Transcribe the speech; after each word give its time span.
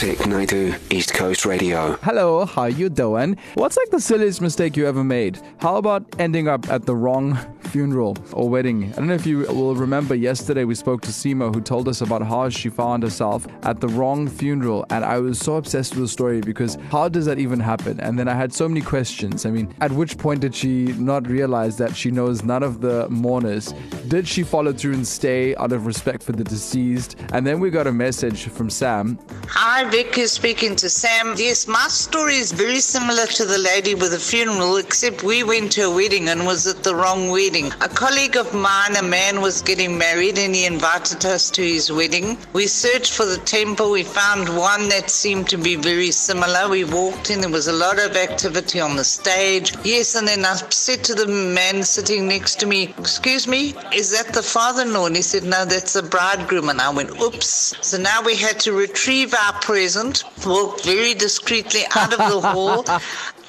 Vic 0.00 0.26
Naidu, 0.26 0.74
East 0.88 1.12
Coast 1.12 1.44
Radio. 1.44 1.98
Hello, 2.02 2.46
how 2.46 2.64
you 2.64 2.88
doing? 2.88 3.36
What's 3.52 3.76
like 3.76 3.90
the 3.90 4.00
silliest 4.00 4.40
mistake 4.40 4.74
you 4.74 4.86
ever 4.86 5.04
made? 5.04 5.38
How 5.58 5.76
about 5.76 6.02
ending 6.18 6.48
up 6.48 6.66
at 6.70 6.86
the 6.86 6.96
wrong 6.96 7.38
funeral 7.70 8.16
or 8.32 8.48
wedding? 8.48 8.92
I 8.92 8.96
don't 8.96 9.06
know 9.06 9.14
if 9.14 9.26
you 9.26 9.40
will 9.40 9.74
remember 9.74 10.14
yesterday 10.14 10.64
we 10.64 10.74
spoke 10.74 11.00
to 11.02 11.10
Seema 11.10 11.54
who 11.54 11.60
told 11.60 11.88
us 11.88 12.00
about 12.00 12.22
how 12.22 12.48
she 12.48 12.68
found 12.68 13.02
herself 13.02 13.46
at 13.62 13.80
the 13.80 13.88
wrong 13.88 14.28
funeral 14.28 14.84
and 14.90 15.04
I 15.04 15.18
was 15.18 15.38
so 15.38 15.56
obsessed 15.56 15.94
with 15.94 16.04
the 16.04 16.08
story 16.08 16.40
because 16.40 16.76
how 16.90 17.08
does 17.08 17.26
that 17.26 17.38
even 17.38 17.60
happen? 17.60 18.00
And 18.00 18.18
then 18.18 18.28
I 18.28 18.34
had 18.34 18.52
so 18.52 18.68
many 18.68 18.80
questions. 18.80 19.46
I 19.46 19.50
mean, 19.50 19.72
at 19.80 19.92
which 19.92 20.18
point 20.18 20.40
did 20.40 20.54
she 20.54 20.86
not 20.98 21.26
realize 21.28 21.76
that 21.78 21.94
she 21.96 22.10
knows 22.10 22.42
none 22.42 22.62
of 22.62 22.80
the 22.80 23.08
mourners? 23.08 23.72
Did 24.08 24.26
she 24.26 24.42
follow 24.42 24.72
through 24.72 24.94
and 24.94 25.06
stay 25.06 25.54
out 25.56 25.72
of 25.72 25.86
respect 25.86 26.22
for 26.22 26.32
the 26.32 26.44
deceased? 26.44 27.16
And 27.32 27.46
then 27.46 27.60
we 27.60 27.70
got 27.70 27.86
a 27.86 27.92
message 27.92 28.48
from 28.48 28.70
Sam. 28.70 29.18
Hi, 29.48 29.84
Vic 29.90 30.18
is 30.18 30.32
speaking 30.32 30.76
to 30.76 30.88
Sam. 30.88 31.34
Yes, 31.36 31.66
my 31.66 31.86
story 31.88 32.36
is 32.36 32.52
very 32.52 32.80
similar 32.80 33.26
to 33.26 33.44
the 33.44 33.58
lady 33.58 33.94
with 33.94 34.12
the 34.12 34.18
funeral, 34.18 34.76
except 34.76 35.22
we 35.22 35.42
went 35.42 35.72
to 35.72 35.82
a 35.82 35.94
wedding 35.94 36.28
and 36.28 36.46
was 36.46 36.66
at 36.66 36.82
the 36.82 36.94
wrong 36.94 37.28
wedding. 37.28 37.59
A 37.68 37.88
colleague 37.88 38.36
of 38.36 38.54
mine, 38.54 38.96
a 38.96 39.02
man, 39.02 39.40
was 39.40 39.60
getting 39.62 39.98
married 39.98 40.38
and 40.38 40.54
he 40.54 40.64
invited 40.64 41.24
us 41.26 41.50
to 41.50 41.62
his 41.62 41.92
wedding. 41.92 42.38
We 42.52 42.66
searched 42.66 43.12
for 43.12 43.26
the 43.26 43.38
temple. 43.38 43.90
We 43.90 44.02
found 44.02 44.56
one 44.56 44.88
that 44.88 45.10
seemed 45.10 45.48
to 45.50 45.58
be 45.58 45.76
very 45.76 46.10
similar. 46.10 46.68
We 46.68 46.84
walked 46.84 47.30
in, 47.30 47.40
there 47.40 47.50
was 47.50 47.68
a 47.68 47.72
lot 47.72 47.98
of 47.98 48.16
activity 48.16 48.80
on 48.80 48.96
the 48.96 49.04
stage. 49.04 49.74
Yes, 49.84 50.14
and 50.14 50.26
then 50.26 50.44
I 50.44 50.54
said 50.70 51.04
to 51.04 51.14
the 51.14 51.26
man 51.26 51.82
sitting 51.82 52.26
next 52.26 52.60
to 52.60 52.66
me, 52.66 52.94
Excuse 52.98 53.46
me, 53.46 53.74
is 53.92 54.10
that 54.12 54.32
the 54.32 54.42
father 54.42 54.82
in 54.82 54.92
law? 54.92 55.06
And 55.06 55.16
he 55.16 55.22
said, 55.22 55.44
No, 55.44 55.64
that's 55.64 55.92
the 55.92 56.02
bridegroom. 56.02 56.68
And 56.68 56.80
I 56.80 56.90
went, 56.90 57.20
Oops. 57.20 57.74
So 57.86 57.98
now 57.98 58.22
we 58.22 58.36
had 58.36 58.58
to 58.60 58.72
retrieve 58.72 59.34
our 59.34 59.52
present, 59.60 60.24
walk 60.46 60.82
very 60.82 61.14
discreetly 61.14 61.82
out 61.94 62.12
of 62.12 62.18
the 62.18 62.40
hall. 62.40 62.84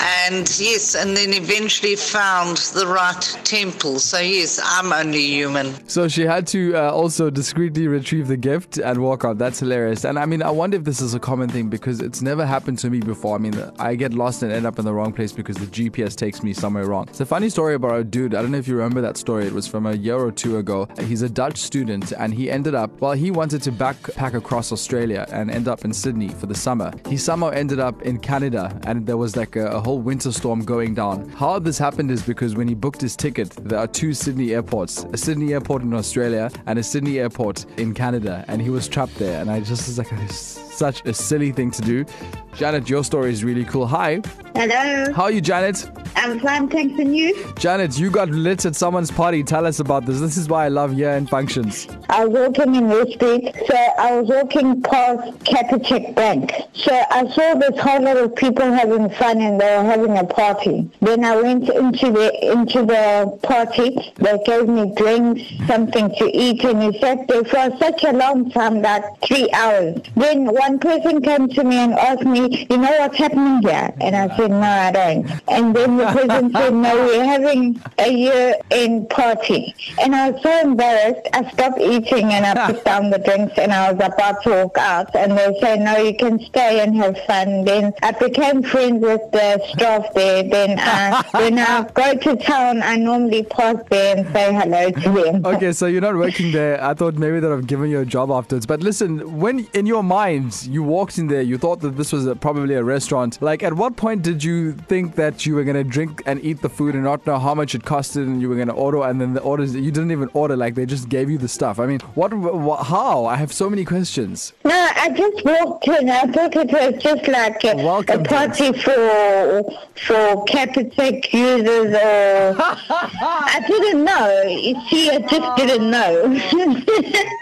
And 0.03 0.49
yes, 0.59 0.95
and 0.95 1.15
then 1.15 1.31
eventually 1.31 1.95
found 1.95 2.57
the 2.73 2.87
right 2.87 3.21
temple. 3.43 3.99
So 4.01 4.19
yes, 4.19 4.59
I'm 4.63 4.91
only 4.91 5.21
human. 5.21 5.87
So 5.87 6.07
she 6.07 6.23
had 6.23 6.47
to 6.47 6.75
uh, 6.75 6.91
also 6.91 7.29
discreetly 7.29 7.87
retrieve 7.87 8.27
the 8.27 8.37
gift 8.37 8.77
and 8.77 9.01
walk 9.01 9.23
out. 9.25 9.37
That's 9.37 9.59
hilarious. 9.59 10.03
And 10.05 10.17
I 10.17 10.25
mean, 10.25 10.41
I 10.41 10.49
wonder 10.49 10.77
if 10.77 10.83
this 10.83 11.01
is 11.01 11.13
a 11.13 11.19
common 11.19 11.49
thing 11.49 11.69
because 11.69 12.01
it's 12.01 12.21
never 12.21 12.45
happened 12.45 12.79
to 12.79 12.89
me 12.89 12.99
before. 12.99 13.35
I 13.35 13.39
mean, 13.39 13.53
I 13.77 13.95
get 13.95 14.13
lost 14.13 14.41
and 14.41 14.51
end 14.51 14.65
up 14.65 14.79
in 14.79 14.85
the 14.85 14.93
wrong 14.93 15.13
place 15.13 15.31
because 15.31 15.57
the 15.57 15.67
GPS 15.67 16.15
takes 16.15 16.41
me 16.41 16.53
somewhere 16.53 16.85
wrong. 16.85 17.07
It's 17.09 17.19
a 17.19 17.25
funny 17.25 17.49
story 17.49 17.75
about 17.75 17.99
a 17.99 18.03
dude. 18.03 18.33
I 18.33 18.41
don't 18.41 18.51
know 18.51 18.57
if 18.57 18.67
you 18.67 18.75
remember 18.75 19.01
that 19.01 19.17
story. 19.17 19.45
It 19.45 19.53
was 19.53 19.67
from 19.67 19.85
a 19.85 19.93
year 19.93 20.17
or 20.17 20.31
two 20.31 20.57
ago. 20.57 20.87
He's 21.01 21.21
a 21.21 21.29
Dutch 21.29 21.57
student 21.57 22.11
and 22.13 22.33
he 22.33 22.49
ended 22.49 22.73
up, 22.73 22.99
well, 23.01 23.13
he 23.13 23.29
wanted 23.29 23.61
to 23.63 23.71
backpack 23.71 24.33
across 24.33 24.71
Australia 24.71 25.27
and 25.31 25.51
end 25.51 25.67
up 25.67 25.85
in 25.85 25.93
Sydney 25.93 26.29
for 26.29 26.47
the 26.47 26.55
summer. 26.55 26.91
He 27.07 27.17
somehow 27.17 27.49
ended 27.49 27.79
up 27.79 28.01
in 28.01 28.17
Canada 28.19 28.79
and 28.83 29.05
there 29.05 29.17
was 29.17 29.35
like 29.35 29.55
a, 29.55 29.67
a 29.67 29.79
whole 29.79 29.99
winter 29.99 30.31
storm 30.31 30.61
going 30.61 30.95
down. 30.95 31.29
How 31.29 31.59
this 31.59 31.77
happened 31.77 32.09
is 32.09 32.23
because 32.23 32.55
when 32.55 32.67
he 32.67 32.73
booked 32.73 33.01
his 33.01 33.15
ticket, 33.15 33.51
are 33.81 33.87
two 33.93 34.13
Sydney 34.13 34.53
airports 34.53 35.05
a 35.13 35.17
Sydney 35.17 35.53
airport 35.53 35.81
in 35.81 35.93
Australia 35.93 36.49
and 36.65 36.79
a 36.79 36.83
Sydney 36.83 37.19
airport 37.19 37.65
in 37.77 37.93
Canada, 37.93 38.45
and 38.47 38.61
he 38.61 38.69
was 38.69 38.87
trapped 38.87 39.15
there. 39.15 39.41
And 39.41 39.49
I 39.49 39.59
just 39.59 39.87
was 39.87 39.97
like, 39.97 40.31
such 40.31 41.05
a 41.05 41.13
silly 41.13 41.51
thing 41.51 41.71
to 41.71 41.81
do. 41.81 42.05
Janet, 42.55 42.89
your 42.89 43.03
story 43.03 43.31
is 43.31 43.43
really 43.43 43.65
cool. 43.65 43.87
Hi. 43.87 44.21
Hello. 44.55 45.13
How 45.13 45.23
are 45.23 45.31
you, 45.31 45.41
Janet? 45.41 45.89
I'm 46.15 46.39
fine, 46.39 46.69
thanks, 46.69 46.99
and 46.99 47.15
you? 47.15 47.51
Janet, 47.57 47.97
you 47.97 48.11
got 48.11 48.29
lit 48.29 48.65
at 48.65 48.75
someone's 48.75 49.09
party. 49.09 49.43
Tell 49.43 49.65
us 49.65 49.79
about 49.79 50.05
this. 50.05 50.19
This 50.19 50.37
is 50.37 50.49
why 50.49 50.65
I 50.65 50.67
love 50.67 50.93
year-end 50.93 51.29
functions. 51.29 51.87
I 52.09 52.25
was 52.25 52.49
walking 52.49 52.75
in 52.75 52.89
Westgate, 52.89 53.55
so 53.65 53.75
I 53.75 54.19
was 54.19 54.29
walking 54.29 54.81
past 54.83 55.39
Capitec 55.39 56.13
Bank. 56.13 56.51
So 56.73 56.91
I 57.09 57.27
saw 57.29 57.55
this 57.55 57.79
whole 57.79 58.01
lot 58.01 58.17
of 58.17 58.35
people 58.35 58.71
having 58.71 59.09
fun 59.11 59.41
and 59.41 59.59
they 59.59 59.77
were 59.77 59.83
having 59.83 60.17
a 60.17 60.25
party. 60.25 60.91
Then 60.99 61.23
I 61.23 61.41
went 61.41 61.69
into 61.69 62.11
the 62.11 62.51
into 62.51 62.85
the 62.85 63.39
party. 63.41 64.13
They 64.17 64.37
gave 64.45 64.67
me 64.67 64.93
drinks, 64.95 65.41
something 65.65 66.13
to 66.15 66.37
eat, 66.37 66.63
and 66.65 66.79
we 66.79 66.99
sat 66.99 67.27
there 67.29 67.45
for 67.45 67.77
such 67.79 68.03
a 68.03 68.11
long 68.11 68.51
time, 68.51 68.81
like 68.81 69.03
three 69.25 69.49
hours. 69.53 70.01
Then 70.15 70.45
one 70.45 70.77
person 70.77 71.21
came 71.21 71.47
to 71.49 71.63
me 71.63 71.77
and 71.77 71.93
asked 71.93 72.25
me, 72.25 72.40
you 72.49 72.77
know 72.77 72.97
what's 72.99 73.17
happening 73.17 73.61
here? 73.61 73.93
And 74.01 74.15
I 74.15 74.35
said, 74.37 74.51
no, 74.51 74.61
I 74.61 74.91
don't. 74.91 75.31
And 75.47 75.75
then 75.75 75.97
the 75.97 76.05
president 76.05 76.53
said, 76.53 76.73
no, 76.73 76.95
we're 77.05 77.25
having 77.25 77.81
a 77.99 78.11
year-end 78.11 79.09
party. 79.09 79.75
And 80.01 80.15
I 80.15 80.31
was 80.31 80.41
so 80.41 80.59
embarrassed, 80.61 81.27
I 81.33 81.49
stopped 81.51 81.79
eating 81.79 82.25
and 82.31 82.45
I 82.45 82.71
put 82.71 82.83
down 82.83 83.09
the 83.09 83.19
drinks 83.19 83.57
and 83.57 83.71
I 83.71 83.91
was 83.91 84.05
about 84.05 84.43
to 84.43 84.49
walk 84.49 84.77
out. 84.77 85.15
And 85.15 85.37
they 85.37 85.57
said, 85.59 85.81
no, 85.81 85.97
you 85.97 86.15
can 86.15 86.39
stay 86.39 86.81
and 86.81 86.95
have 86.97 87.17
fun. 87.25 87.65
Then 87.65 87.93
I 88.01 88.11
became 88.11 88.63
friends 88.63 89.01
with 89.01 89.21
the 89.31 89.61
staff 89.73 90.13
there. 90.13 90.43
Then 90.43 90.79
I, 90.79 91.23
when 91.31 91.59
I 91.59 91.83
go 91.93 92.15
to 92.15 92.35
town, 92.37 92.81
I 92.81 92.95
normally 92.95 93.43
pass 93.43 93.77
there 93.89 94.17
and 94.17 94.33
say 94.33 94.53
hello 94.53 94.91
to 94.91 95.09
them. 95.09 95.45
Okay, 95.45 95.71
so 95.71 95.87
you're 95.87 96.01
not 96.01 96.15
working 96.15 96.51
there. 96.51 96.83
I 96.83 96.93
thought 96.93 97.15
maybe 97.15 97.39
that 97.39 97.51
I've 97.51 97.67
given 97.67 97.89
you 97.89 97.99
a 97.99 98.05
job 98.05 98.31
afterwards. 98.31 98.65
But 98.65 98.81
listen, 98.81 99.39
when 99.39 99.67
in 99.73 99.85
your 99.85 100.03
mind 100.03 100.65
you 100.65 100.83
walked 100.83 101.17
in 101.17 101.27
there, 101.27 101.41
you 101.41 101.57
thought 101.57 101.81
that 101.81 101.97
this 101.97 102.11
was 102.11 102.27
a, 102.31 102.35
probably 102.35 102.75
a 102.75 102.83
restaurant. 102.83 103.41
Like, 103.41 103.63
at 103.63 103.73
what 103.73 103.95
point 103.95 104.23
did 104.23 104.43
you 104.43 104.73
think 104.73 105.15
that 105.15 105.45
you 105.45 105.55
were 105.55 105.63
going 105.63 105.75
to 105.75 105.83
drink 105.83 106.21
and 106.25 106.43
eat 106.43 106.61
the 106.61 106.69
food 106.69 106.95
and 106.95 107.03
not 107.03 107.25
know 107.27 107.39
how 107.39 107.53
much 107.53 107.75
it 107.75 107.83
costed 107.83 108.23
and 108.23 108.41
you 108.41 108.49
were 108.49 108.55
going 108.55 108.67
to 108.67 108.73
order 108.73 109.03
and 109.03 109.19
then 109.21 109.33
the 109.33 109.41
orders, 109.41 109.75
you 109.75 109.91
didn't 109.91 110.11
even 110.11 110.29
order, 110.33 110.55
like 110.55 110.75
they 110.75 110.85
just 110.85 111.09
gave 111.09 111.29
you 111.29 111.37
the 111.37 111.47
stuff? 111.47 111.79
I 111.79 111.85
mean, 111.85 111.99
what, 112.15 112.33
what 112.33 112.83
how? 112.85 113.25
I 113.25 113.35
have 113.35 113.53
so 113.53 113.69
many 113.69 113.85
questions. 113.85 114.53
No, 114.65 114.89
I 114.95 115.09
just 115.09 115.45
walked 115.45 115.87
in. 115.87 116.09
I 116.09 116.21
thought 116.31 116.55
it 116.55 116.71
was 116.71 117.01
just 117.03 117.27
like 117.27 117.63
a, 117.63 117.71
a 117.71 117.83
Welcome 117.83 118.23
party 118.23 118.71
for 118.73 119.63
for 119.95 120.45
Capitec 120.45 121.31
users 121.33 121.93
or 121.93 122.55
I 122.59 123.63
didn't 123.67 124.03
know. 124.03 124.41
You 124.47 124.75
see, 124.89 125.09
I 125.09 125.19
just 125.19 125.57
didn't 125.57 125.91
know. 125.91 126.33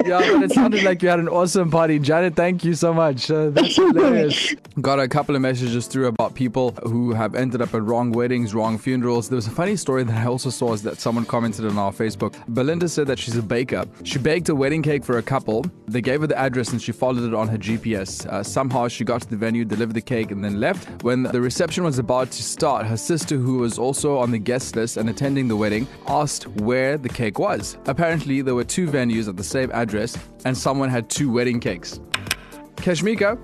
Yeah, 0.05 0.19
but 0.19 0.43
it 0.43 0.51
sounded 0.51 0.83
like 0.83 1.01
you 1.01 1.09
had 1.09 1.19
an 1.19 1.27
awesome 1.29 1.69
party. 1.69 1.99
Janet, 1.99 2.35
thank 2.35 2.63
you 2.63 2.73
so 2.73 2.93
much. 2.93 3.29
Uh, 3.29 3.49
that's 3.49 3.75
hilarious. 3.75 4.55
Got 4.81 4.99
a 4.99 5.07
couple 5.07 5.35
of 5.35 5.41
messages 5.41 5.87
through 5.87 6.07
about 6.07 6.35
people 6.35 6.71
who 6.83 7.11
have 7.11 7.33
ended 7.33 7.61
up 7.61 7.73
at 7.73 7.81
wrong 7.81 8.11
weddings, 8.11 8.53
wrong 8.53 8.77
funerals. 8.77 9.27
There 9.27 9.35
was 9.35 9.47
a 9.47 9.51
funny 9.51 9.75
story 9.75 10.03
that 10.03 10.15
I 10.15 10.25
also 10.25 10.49
saw 10.51 10.73
is 10.73 10.83
that 10.83 10.99
someone 10.99 11.25
commented 11.25 11.65
on 11.65 11.77
our 11.77 11.91
Facebook. 11.91 12.35
Belinda 12.47 12.87
said 12.87 13.07
that 13.07 13.17
she's 13.17 13.35
a 13.35 13.41
baker. 13.41 13.85
She 14.03 14.19
baked 14.19 14.47
a 14.49 14.55
wedding 14.55 14.83
cake 14.83 15.03
for 15.03 15.17
a 15.17 15.23
couple. 15.23 15.65
They 15.87 16.01
gave 16.01 16.21
her 16.21 16.27
the 16.27 16.37
address 16.37 16.71
and 16.71 16.81
she 16.81 16.91
followed 16.91 17.23
it 17.23 17.33
on 17.33 17.47
her 17.47 17.57
GPS. 17.57 18.25
Uh, 18.27 18.43
somehow 18.43 18.87
she 18.87 19.03
got 19.03 19.21
to 19.21 19.29
the 19.29 19.35
venue, 19.35 19.65
delivered 19.65 19.95
the 19.95 20.01
cake, 20.01 20.31
and 20.31 20.43
then 20.43 20.59
left. 20.59 21.03
When 21.03 21.23
the 21.23 21.41
reception 21.41 21.83
was 21.83 21.97
about 21.97 22.31
to 22.31 22.43
start, 22.43 22.85
her 22.85 22.97
sister, 22.97 23.37
who 23.37 23.57
was 23.57 23.79
also 23.79 24.17
on 24.17 24.31
the 24.31 24.39
guest 24.39 24.75
list 24.75 24.97
and 24.97 25.09
attending 25.09 25.47
the 25.47 25.57
wedding, 25.57 25.87
asked 26.07 26.47
where 26.59 26.97
the 26.97 27.09
cake 27.09 27.39
was. 27.39 27.77
Apparently, 27.87 28.41
there 28.41 28.55
were 28.55 28.63
two 28.63 28.87
venues 28.87 29.27
at 29.27 29.35
the 29.35 29.43
same 29.43 29.71
address, 29.71 30.17
and 30.45 30.55
someone 30.57 30.89
had 30.89 31.09
two 31.09 31.31
wedding 31.31 31.59
cakes. 31.59 31.99
Kashmika, 32.77 33.37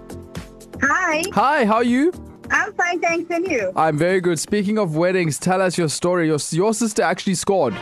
Hi, 0.81 1.23
hi, 1.33 1.65
how 1.65 1.75
are 1.75 1.83
you? 1.83 2.11
I'm 2.51 2.73
fine, 2.73 2.99
thanks, 2.99 3.31
and 3.31 3.47
you? 3.47 3.71
I'm 3.75 3.97
very 3.97 4.19
good. 4.21 4.39
Speaking 4.39 4.77
of 4.77 4.95
weddings, 4.95 5.39
tell 5.39 5.61
us 5.61 5.77
your 5.77 5.89
story. 5.89 6.27
Your, 6.27 6.39
your 6.51 6.73
sister 6.73 7.01
actually 7.01 7.35
scored. 7.35 7.73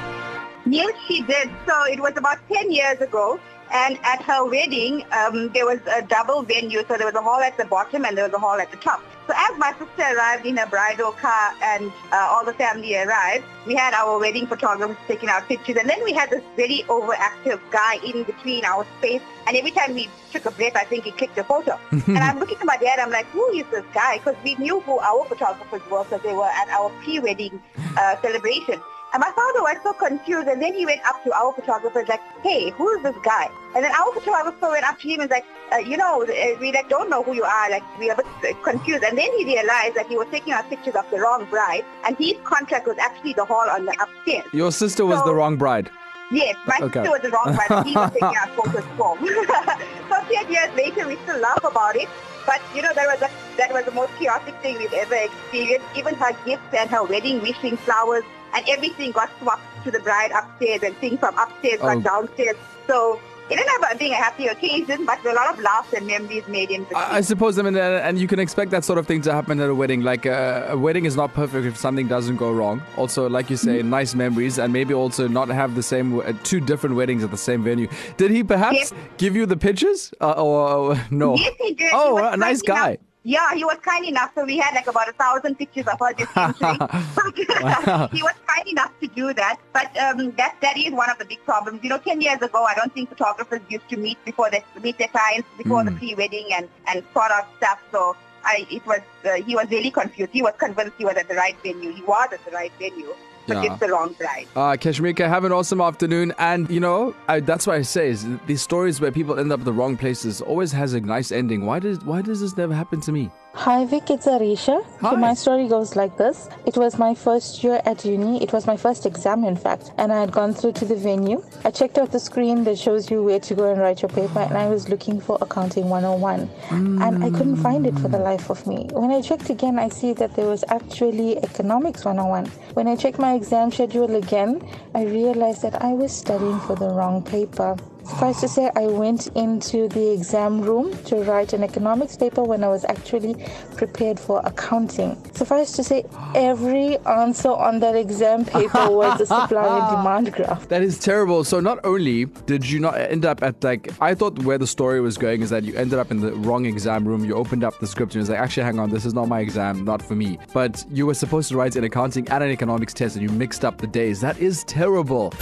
Yes, 0.66 0.94
she 1.08 1.22
did. 1.24 1.50
So 1.68 1.84
it 1.86 2.00
was 2.00 2.14
about 2.16 2.38
10 2.52 2.72
years 2.72 3.02
ago, 3.02 3.40
and 3.74 3.98
at 4.04 4.22
her 4.22 4.46
wedding, 4.46 5.04
um, 5.12 5.50
there 5.50 5.66
was 5.66 5.80
a 5.92 6.04
double 6.04 6.44
venue. 6.44 6.84
So 6.88 6.96
there 6.96 7.08
was 7.08 7.16
a 7.16 7.22
hall 7.22 7.40
at 7.40 7.58
the 7.58 7.66
bottom 7.66 8.06
and 8.06 8.16
there 8.16 8.26
was 8.26 8.34
a 8.34 8.40
hall 8.40 8.62
at 8.62 8.70
the 8.70 8.78
top. 8.78 9.02
So 9.26 9.34
as 9.36 9.58
my 9.58 9.72
sister 9.72 10.16
arrived 10.16 10.46
in 10.46 10.58
her 10.58 10.68
bridal 10.68 11.12
car 11.14 11.54
and 11.64 11.92
uh, 12.12 12.28
all 12.30 12.46
the 12.46 12.54
family 12.54 12.96
arrived, 12.96 13.46
we 13.66 13.74
had 13.74 13.96
our 13.96 14.20
wedding 14.20 14.46
photographers 14.46 14.98
taking 15.08 15.30
our 15.30 15.42
pictures. 15.42 15.78
And 15.78 15.90
then 15.90 16.04
we 16.04 16.14
had 16.14 16.30
this 16.30 16.44
very 16.56 16.84
overactive 16.88 17.60
guy 17.72 17.96
in 18.06 18.24
between 18.24 18.64
our 18.64 18.86
space. 19.00 19.22
And 19.48 19.58
every 19.58 19.72
time 19.72 19.96
we 19.96 20.08
took 20.32 20.46
a 20.46 20.52
breath, 20.52 20.76
I 20.76 20.84
think 20.84 21.06
he 21.06 21.12
clicked 21.12 21.38
a 21.40 21.44
photo. 21.44 21.80
and 21.92 22.20
I'm 22.20 22.38
looking 22.38 22.58
at 22.58 22.66
my 22.66 22.78
dad, 22.78 23.00
I'm 23.00 23.12
like, 23.12 23.26
who 23.28 23.48
is 23.54 23.66
this 23.72 23.86
guy? 23.94 24.20
Because 24.20 24.36
we 24.44 24.54
knew 24.56 24.82
who 24.82 25.00
our 25.00 25.26
photographers 25.26 25.82
were 25.90 26.04
because 26.04 26.22
they 26.22 26.34
were 26.34 26.46
at 26.46 26.70
our 26.70 26.92
pre-wedding 27.02 27.60
uh, 27.98 28.22
celebration. 28.22 28.80
And 29.14 29.22
my 29.22 29.32
father 29.32 29.62
was 29.62 29.78
so 29.84 29.94
confused, 29.94 30.48
and 30.48 30.60
then 30.60 30.74
he 30.74 30.86
went 30.88 31.02
up 31.06 31.24
to 31.24 31.32
our 31.34 31.54
photographer 31.54 32.00
and 32.00 32.10
like, 32.10 32.22
hey, 32.42 32.72
who 32.72 32.90
is 32.98 33.04
this 33.04 33.16
guy? 33.24 33.48
And 33.76 33.84
then 33.86 33.92
our 33.92 34.12
photographer 34.12 34.70
went 34.70 34.84
up 34.90 35.00
to 35.02 35.08
him 35.08 35.22
and 35.22 35.30
was 35.30 35.36
like, 35.38 35.46
uh, 35.72 35.78
you 35.78 35.98
know, 35.98 36.24
uh, 36.24 36.58
we 36.60 36.72
like 36.72 36.90
don't 36.90 37.12
know 37.12 37.22
who 37.22 37.34
you 37.36 37.44
are, 37.44 37.70
like 37.70 37.84
we 38.00 38.10
are 38.10 38.14
a 38.14 38.24
bit 38.42 38.56
uh, 38.58 38.64
confused. 38.64 39.04
And 39.04 39.16
then 39.16 39.32
he 39.38 39.46
realized 39.46 39.96
that 39.96 40.08
he 40.08 40.18
was 40.18 40.28
taking 40.32 40.54
our 40.54 40.64
pictures 40.64 40.96
of 40.96 41.08
the 41.12 41.20
wrong 41.20 41.46
bride, 41.46 41.86
and 42.06 42.18
his 42.18 42.34
contract 42.44 42.88
was 42.88 42.98
actually 42.98 43.34
the 43.34 43.46
hall 43.46 43.70
on 43.70 43.86
the 43.86 43.96
upstairs. 44.02 44.46
Your 44.52 44.72
sister 44.72 45.06
was 45.06 45.20
So- 45.20 45.26
the 45.26 45.36
wrong 45.36 45.58
bride. 45.58 45.92
Yes, 46.32 46.56
my 46.66 46.78
Okay. 46.82 47.02
sister 47.04 47.12
was 47.12 47.22
the 47.22 47.30
wrong 47.30 47.54
bride, 47.56 47.86
he 47.86 47.94
was 47.96 48.10
taking 48.14 48.24
our 48.26 48.48
photos 48.58 48.86
for. 48.98 49.16
so 50.10 50.34
ten 50.34 50.52
years 50.52 50.70
later, 50.76 51.08
we 51.08 51.18
still 51.18 51.38
laugh 51.38 51.64
about 51.64 51.96
it. 51.96 52.10
But 52.46 52.62
you 52.76 52.82
know, 52.82 52.94
that 52.94 53.08
was 53.08 53.22
a, 53.22 53.30
that 53.58 53.72
was 53.72 53.86
the 53.86 53.92
most 53.92 54.14
chaotic 54.20 54.56
thing 54.62 54.78
we've 54.78 54.94
ever 54.94 55.16
experienced. 55.16 55.86
Even 55.96 56.16
her 56.16 56.32
gifts 56.46 56.74
and 56.78 56.90
her 56.90 57.04
wedding 57.04 57.42
wishing 57.42 57.78
flowers 57.78 58.24
and 58.56 58.68
everything 58.70 59.12
got 59.12 59.30
swapped 59.40 59.64
to 59.84 59.92
the 59.92 60.00
bride 60.00 60.32
upstairs, 60.32 60.84
and 60.84 60.96
things 60.98 61.20
from 61.20 61.38
upstairs 61.38 61.80
Oh. 61.82 61.88
got 61.96 62.04
downstairs. 62.04 62.56
So 62.88 63.20
it 63.50 63.60
ended 63.60 63.68
up 63.92 64.00
being 64.00 64.12
a 64.14 64.16
happy 64.16 64.48
occasion, 64.48 65.06
but 65.06 65.24
a 65.26 65.34
lot 65.34 65.54
of 65.54 65.60
laughs 65.60 65.94
and 65.94 66.08
memories 66.08 66.48
made 66.48 66.72
in 66.72 66.84
between. 66.84 66.98
I, 67.04 67.18
I 67.18 67.22
suppose, 67.22 67.60
I 67.60 67.62
mean, 67.64 67.76
uh, 67.76 68.02
and 68.04 68.18
you 68.20 68.28
can 68.28 68.40
expect 68.40 68.72
that 68.72 68.84
sort 68.84 68.98
of 69.00 69.06
thing 69.08 69.22
to 69.24 69.34
happen 69.34 69.60
at 69.60 69.70
a 69.70 69.76
wedding. 69.76 70.02
Like, 70.02 70.26
uh, 70.26 70.66
a 70.70 70.78
wedding 70.78 71.06
is 71.06 71.16
not 71.16 71.34
perfect 71.34 71.66
if 71.66 71.78
something 71.78 72.08
doesn't 72.08 72.38
go 72.38 72.52
wrong. 72.52 72.82
Also, 72.98 73.30
like 73.30 73.50
you 73.50 73.58
say, 73.58 73.82
nice 73.84 74.16
memories, 74.16 74.58
and 74.60 74.72
maybe 74.74 74.94
also 74.94 75.28
not 75.28 75.50
have 75.50 75.76
the 75.76 75.84
same, 75.84 76.20
uh, 76.20 76.34
two 76.44 76.60
different 76.60 76.96
weddings 76.96 77.24
at 77.24 77.32
the 77.32 77.38
same 77.38 77.64
venue. 77.64 77.88
Did 78.18 78.32
he 78.32 78.44
perhaps 78.44 78.78
Yes. 78.78 78.94
give 79.18 79.36
you 79.36 79.46
the 79.46 79.58
pictures? 79.58 80.14
Uh, 80.22 80.32
or, 80.32 80.96
no? 81.12 81.36
Yes, 81.36 81.54
he 81.60 81.74
did. 81.74 81.92
Oh, 81.94 82.18
He 82.18 82.34
a 82.34 82.38
nice 82.38 82.62
guy. 82.62 82.98
Yeah, 83.26 83.54
he 83.56 83.64
was 83.64 83.78
kind 83.82 84.06
enough. 84.06 84.32
So 84.36 84.44
we 84.44 84.58
had 84.58 84.76
like 84.76 84.88
about 84.88 85.08
a 85.08 85.14
thousand 85.14 85.56
pictures 85.58 85.88
of 85.88 85.98
her 86.00 86.12
just 86.14 86.32
he 88.14 88.22
was 88.22 88.34
kind 88.48 88.68
enough 88.68 88.92
to 89.00 89.08
do 89.08 89.34
that. 89.34 89.58
But 89.72 89.96
um, 89.98 90.32
that 90.32 90.58
that 90.62 90.78
is 90.78 90.92
one 90.92 91.10
of 91.10 91.18
the 91.20 91.26
big 91.26 91.44
problems. 91.46 91.82
You 91.84 91.90
know, 91.90 92.00
ten 92.00 92.20
years 92.20 92.42
ago, 92.42 92.64
I 92.64 92.74
don't 92.76 92.94
think 92.94 93.10
photographers 93.10 93.62
used 93.70 93.88
to 93.90 93.98
meet 93.98 94.18
before 94.26 94.50
they 94.52 94.64
meet 94.82 94.98
their 94.98 95.08
clients 95.08 95.48
before 95.58 95.84
the 95.86 95.92
Mm. 95.92 95.98
pre-wedding 96.00 96.48
and 96.54 96.68
and 96.88 97.04
sort 97.14 97.32
out 97.32 97.48
stuff. 97.58 97.80
So 97.92 98.16
I, 98.44 98.68
it 98.70 98.86
was 98.86 99.00
uh, 99.24 99.36
he 99.36 99.56
was 99.56 99.70
really 99.70 99.92
confused. 99.92 100.32
He 100.34 100.42
was 100.42 100.54
convinced 100.58 100.94
he 100.98 101.06
was 101.06 101.16
at 101.16 101.30
the 101.30 101.36
right 101.36 101.56
venue. 101.64 101.94
He 101.94 102.02
was 102.04 102.30
at 102.34 102.44
the 102.44 102.52
right 102.52 102.72
venue, 102.78 103.14
but 103.48 103.64
Yeah. 103.64 103.72
it's 103.72 103.80
the 103.80 103.90
wrong 103.90 104.14
bride. 104.14 104.48
Uh, 104.56 104.76
Kashmika, 104.78 105.28
have 105.28 105.44
an 105.44 105.52
awesome 105.52 105.82
afternoon. 105.82 106.34
And, 106.38 106.70
you 106.70 106.80
know, 106.80 107.14
I, 107.28 107.40
that's 107.40 107.68
why 107.68 107.76
I 107.76 107.82
say 107.82 108.10
is 108.10 108.26
these 108.48 108.62
stories 108.62 109.02
where 109.02 109.12
people 109.12 109.40
end 109.40 109.52
up 109.52 109.64
the 109.64 109.74
wrong 109.74 109.98
places 109.98 110.42
always 110.42 110.72
has 110.72 110.94
a 110.94 111.02
nice 111.02 111.32
ending. 111.32 111.66
Why 111.66 111.80
does, 111.80 112.00
why 112.06 112.22
does 112.22 112.42
this 112.42 112.56
never 112.58 112.74
happen 112.74 113.02
to 113.02 113.12
me? 113.12 113.30
Hi 113.56 113.86
Vic, 113.86 114.10
it's 114.10 114.26
Arisha. 114.28 114.82
Hi. 115.00 115.12
So 115.12 115.16
my 115.16 115.34
story 115.36 115.68
goes 115.68 115.96
like 115.96 116.18
this. 116.18 116.50
It 116.66 116.76
was 116.76 116.98
my 116.98 117.14
first 117.14 117.64
year 117.64 117.82
at 117.86 118.04
uni. 118.04 118.42
It 118.44 118.52
was 118.52 118.66
my 118.66 118.76
first 118.76 119.06
exam 119.06 119.46
in 119.46 119.56
fact. 119.56 119.92
And 119.98 120.12
I 120.12 120.20
had 120.20 120.32
gone 120.32 120.54
through 120.54 120.74
to 120.74 120.86
the 120.86 120.96
venue. 120.96 121.42
I 121.64 121.70
checked 121.70 122.00
out 122.00 122.12
the 122.12 122.20
screen 122.20 122.64
that 122.64 122.80
shows 122.80 123.12
you 123.12 123.24
where 123.24 123.40
to 123.40 123.54
go 123.56 123.72
and 123.72 123.80
write 123.80 124.02
your 124.02 124.10
paper 124.10 124.40
and 124.40 124.58
I 124.58 124.68
was 124.68 124.90
looking 124.90 125.22
for 125.22 125.38
accounting 125.40 125.88
101. 125.88 126.50
And 126.72 127.24
I 127.24 127.30
couldn't 127.30 127.58
find 127.58 127.86
it 127.86 127.98
for 128.00 128.08
the 128.08 128.18
life 128.18 128.50
of 128.50 128.66
me. 128.66 128.90
When 128.92 129.12
I 129.12 129.22
checked 129.22 129.50
again, 129.52 129.78
I 129.78 129.90
see 129.90 130.14
that 130.14 130.36
there 130.36 130.48
was 130.48 130.66
actually 130.70 131.38
economics 131.38 132.04
101. 132.04 132.48
When 132.74 132.88
I 132.88 132.96
checked 132.96 133.20
my 133.20 133.36
exam 133.36 133.72
schedule 133.72 134.16
again, 134.16 134.68
I 134.96 135.04
realized 135.04 135.62
that 135.62 135.82
I 135.82 135.94
was 135.94 136.12
studying 136.12 136.60
for 136.62 136.76
the 136.76 136.90
wrong 136.90 137.22
paper. 137.24 137.78
Suffice 138.06 138.42
to 138.42 138.48
say, 138.48 138.70
I 138.76 138.88
went 138.88 139.28
into 139.36 139.88
the 139.88 140.12
exam 140.12 140.62
room 140.62 140.96
to 141.06 141.24
write 141.24 141.54
an 141.54 141.64
economics 141.64 142.18
paper 142.18 142.44
when 142.44 142.64
I 142.64 142.68
was 142.68 142.84
actually 142.86 143.36
prepared 143.78 144.20
for 144.20 144.42
accounting. 144.44 145.18
Suffice 145.34 145.72
to 145.74 145.84
say, 145.84 146.04
every 146.36 146.98
answer 147.00 147.50
on 147.52 147.80
that 147.80 147.96
exam 147.96 148.46
paper 148.46 148.90
was 148.90 149.22
a 149.22 149.26
supply 149.26 149.80
and 149.80 149.98
demand 149.98 150.34
graph. 150.34 150.68
That 150.74 150.82
is 150.82 150.98
terrible. 151.00 151.44
So 151.44 151.60
not 151.60 151.80
only 151.84 152.26
did 152.26 152.70
you 152.70 152.80
not 152.80 152.98
end 152.98 153.26
up 153.26 153.44
at 153.44 153.64
like 153.64 153.90
I 154.02 154.16
thought 154.16 154.40
where 154.40 154.58
the 154.58 154.68
story 154.68 155.00
was 155.02 155.18
going 155.18 155.42
is 155.42 155.50
that 155.52 155.64
you 155.64 155.76
ended 155.76 156.00
up 156.00 156.10
in 156.12 156.20
the 156.20 156.34
wrong 156.34 156.66
exam 156.66 157.08
room. 157.08 157.24
You 157.24 157.36
opened 157.36 157.64
up 157.64 157.80
the 157.80 157.88
script 157.88 158.14
and 158.14 158.20
it 158.20 158.24
was 158.24 158.30
like, 158.30 158.40
actually, 158.40 158.64
hang 158.64 158.80
on, 158.80 158.90
this 158.90 159.06
is 159.06 159.14
not 159.14 159.28
my 159.28 159.40
exam, 159.40 159.86
not 159.86 160.02
for 160.02 160.16
me. 160.16 160.40
But 160.54 160.84
you 160.92 161.06
were 161.06 161.14
supposed 161.14 161.50
to 161.50 161.58
write 161.58 161.76
an 161.76 161.84
accounting 161.84 162.28
and 162.30 162.44
an 162.44 162.50
economics 162.50 162.94
test, 162.94 163.16
and 163.16 163.24
you 163.24 163.30
mixed 163.30 163.64
up 163.64 163.78
the 163.80 163.88
days. 163.88 164.20
That 164.22 164.40
is 164.40 164.64
terrible. 164.66 165.34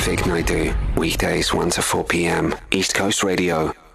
Vic 0.00 0.26
Naidu, 0.26 0.72
weekdays 0.96 1.52
1 1.52 1.70
to 1.70 1.82
4 1.82 2.04
p.m. 2.04 2.54
East 2.70 2.94
Coast 2.94 3.22
Radio. 3.22 3.85